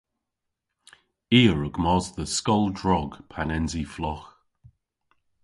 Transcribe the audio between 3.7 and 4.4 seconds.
i flogh.